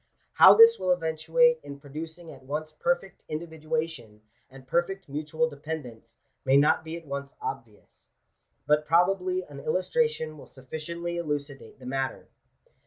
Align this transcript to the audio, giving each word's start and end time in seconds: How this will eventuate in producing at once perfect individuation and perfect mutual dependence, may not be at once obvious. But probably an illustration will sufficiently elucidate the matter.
How 0.33 0.55
this 0.55 0.79
will 0.79 0.91
eventuate 0.91 1.59
in 1.61 1.79
producing 1.79 2.31
at 2.31 2.41
once 2.41 2.73
perfect 2.73 3.23
individuation 3.29 4.21
and 4.49 4.65
perfect 4.67 5.07
mutual 5.07 5.47
dependence, 5.47 6.17
may 6.43 6.57
not 6.57 6.83
be 6.83 6.97
at 6.97 7.05
once 7.05 7.35
obvious. 7.39 8.09
But 8.65 8.87
probably 8.87 9.43
an 9.43 9.59
illustration 9.59 10.39
will 10.39 10.47
sufficiently 10.47 11.17
elucidate 11.17 11.77
the 11.77 11.85
matter. 11.85 12.29